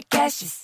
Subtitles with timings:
[0.00, 0.62] Podcasts.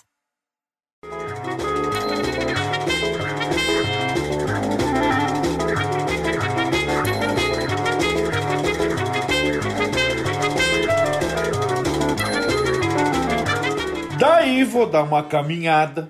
[14.18, 16.08] Daí vou dar uma caminhada.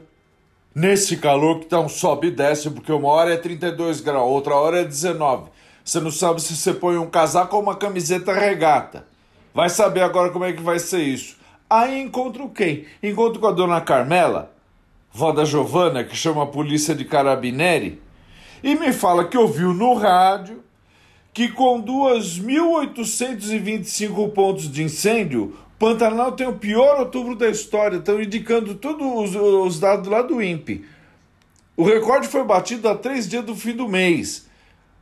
[0.72, 4.54] Nesse calor que tá um sobe e desce, porque uma hora é 32 graus, outra
[4.54, 5.50] hora é 19.
[5.82, 9.06] Você não sabe se você põe um casaco ou uma camiseta regata.
[9.54, 11.36] Vai saber agora como é que vai ser isso.
[11.68, 12.86] Aí encontro quem?
[13.02, 14.52] Encontro com a dona Carmela,
[15.12, 18.00] vó da Giovana, que chama a polícia de carabinieri,
[18.62, 20.64] e me fala que ouviu no rádio
[21.36, 27.98] que com 2.825 pontos de incêndio, Pantanal tem o pior outubro da história.
[27.98, 30.86] Estão indicando todos os, os dados lá do INPE.
[31.76, 34.48] O recorde foi batido há três dias do fim do mês.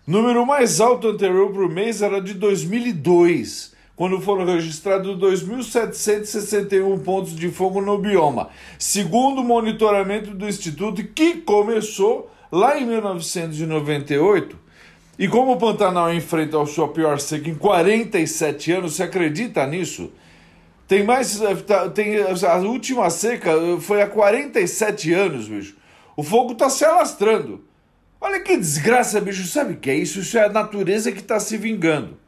[0.04, 7.34] Número mais alto anterior para o mês era de 2002, quando foram registrados 2.761 pontos
[7.34, 8.48] de fogo no bioma,
[8.78, 14.64] segundo o monitoramento do Instituto, que começou lá em 1998.
[15.16, 20.10] E como o Pantanal enfrenta a sua pior seca em 47 anos, você acredita nisso?
[20.88, 21.40] Tem mais.
[21.94, 25.76] Tem, a última seca foi há 47 anos, bicho.
[26.16, 27.64] O fogo tá se alastrando.
[28.20, 29.46] Olha que desgraça, bicho.
[29.46, 30.18] Sabe o que é isso?
[30.18, 32.23] Isso é a natureza que tá se vingando.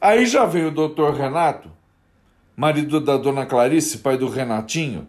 [0.00, 1.70] Aí já veio o doutor Renato,
[2.54, 5.08] marido da dona Clarice, pai do Renatinho,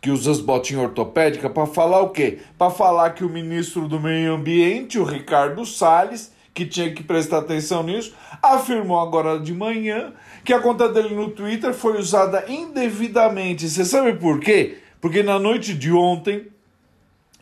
[0.00, 2.40] que usa as botinhas ortopédicas, para falar o quê?
[2.58, 7.38] Para falar que o ministro do Meio Ambiente, o Ricardo Salles, que tinha que prestar
[7.38, 10.12] atenção nisso, afirmou agora de manhã
[10.44, 13.68] que a conta dele no Twitter foi usada indevidamente.
[13.68, 14.78] Você sabe por quê?
[15.00, 16.48] Porque na noite de ontem,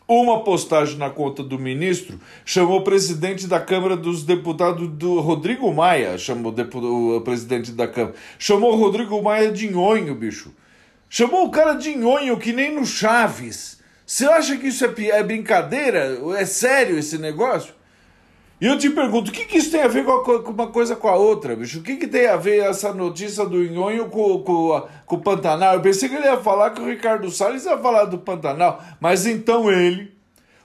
[0.09, 5.71] uma postagem na conta do ministro chamou o presidente da Câmara dos Deputados do Rodrigo
[5.71, 10.51] Maia, chamou o, presidente da Câmara, chamou o Rodrigo Maia de nhonho, bicho.
[11.07, 13.79] Chamou o cara de nhonho que nem no Chaves.
[14.03, 16.19] Você acha que isso é, é brincadeira?
[16.35, 17.78] É sério esse negócio?
[18.61, 20.11] E eu te pergunto, o que, que isso tem a ver com,
[20.51, 21.79] uma coisa com a outra, bicho?
[21.79, 25.75] O que, que tem a ver essa notícia do Nhonho com, com, com o Pantanal?
[25.75, 29.25] Eu pensei que ele ia falar que o Ricardo Salles ia falar do Pantanal, mas
[29.25, 30.11] então ele,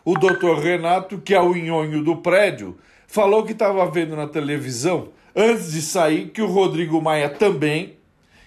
[0.05, 5.11] o doutor Renato, que é o Nhonho do prédio, falou que estava vendo na televisão,
[5.35, 7.97] antes de sair, que o Rodrigo Maia também,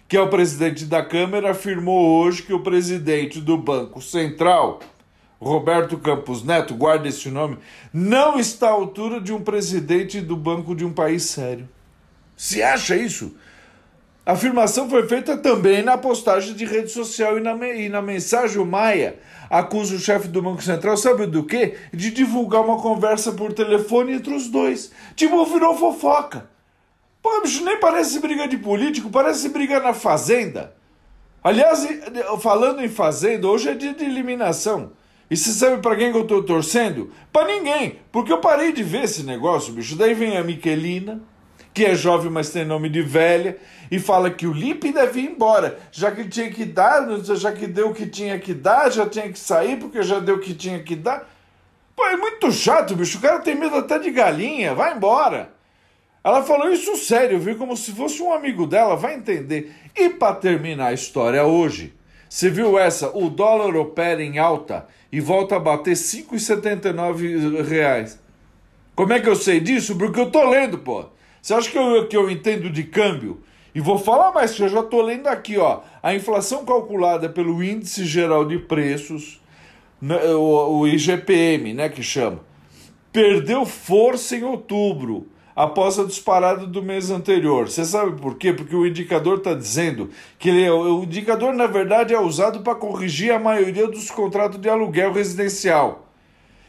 [0.10, 4.82] que é o presidente da Câmara, afirmou hoje que o presidente do Banco Central
[5.40, 7.58] Roberto Campos Neto, guarda esse nome,
[7.94, 11.70] não está à altura de um presidente do banco de um país sério.
[12.36, 13.36] Se acha isso?
[14.26, 18.58] A afirmação foi feita também na postagem de rede social e na, e na mensagem
[18.58, 19.18] o Maia
[19.50, 21.78] acusa o chefe do Banco Central, sabe do quê?
[21.94, 24.92] De divulgar uma conversa por telefone entre os dois.
[25.16, 26.50] Tipo, virou fofoca.
[27.22, 30.76] Pô, bicho, nem parece briga de político, parece briga na fazenda.
[31.42, 31.88] Aliás,
[32.42, 34.92] falando em fazenda, hoje é dia de eliminação.
[35.30, 37.12] E você sabe para quem que eu tô torcendo?
[37.34, 39.96] Para ninguém, porque eu parei de ver esse negócio, bicho.
[39.96, 41.22] Daí vem a Miquelina,
[41.74, 43.58] que é jovem, mas tem nome de velha,
[43.92, 47.68] e fala que o Lipe deve ir embora, já que tinha que dar, já que
[47.68, 50.54] deu o que tinha que dar, já tinha que sair, porque já deu o que
[50.54, 51.30] tinha que dar.
[51.96, 53.18] Pô, é muito chato, bicho.
[53.18, 55.52] O cara tem medo até de galinha, vai embora.
[56.24, 57.58] Ela falou isso sério, viu?
[57.58, 59.74] Como se fosse um amigo dela, vai entender.
[59.96, 61.94] E para terminar a história hoje,
[62.30, 63.10] você viu essa?
[63.18, 68.18] O dólar opera em alta e volta a bater R$ 5,79.
[68.96, 69.96] Como é que eu sei disso?
[69.96, 71.06] Porque eu tô lendo, pô.
[71.42, 73.42] Você acha que eu, que eu entendo de câmbio?
[73.74, 75.82] E vou falar mais, eu já tô lendo aqui, ó.
[76.02, 79.40] A inflação calculada pelo Índice Geral de Preços,
[80.02, 82.40] né, o IGPM, né, que chama,
[83.12, 85.28] perdeu força em outubro
[85.58, 87.68] após a disparada do mês anterior.
[87.68, 88.54] Você sabe por quê?
[88.54, 92.76] Porque o indicador está dizendo que ele, é, o indicador, na verdade, é usado para
[92.76, 96.14] corrigir a maioria dos contratos de aluguel residencial.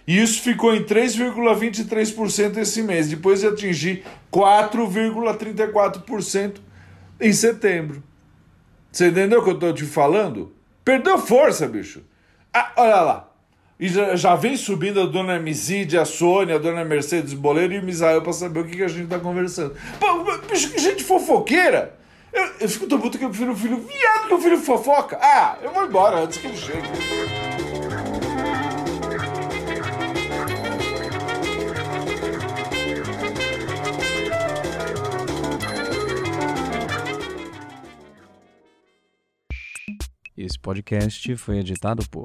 [0.07, 6.55] E isso ficou em 3,23% esse mês, depois de atingir 4,34%
[7.21, 8.03] em setembro.
[8.91, 10.51] Você entendeu o que eu estou te falando?
[10.83, 12.03] Perdeu força, bicho.
[12.55, 13.29] Ah, olha lá.
[13.81, 17.79] E já, já vem subindo a dona Mizide, a Sônia, a dona Mercedes Boleiro e
[17.79, 19.77] o Misael pra saber o que, que a gente tá conversando.
[20.01, 21.97] Pô, bicho, que gente fofoqueira!
[22.33, 25.17] Eu, eu fico tão puto que eu prefiro o filho viado que o filho fofoca.
[25.23, 26.89] Ah, eu vou embora antes que ele chegue.
[40.37, 42.25] Esse podcast foi editado por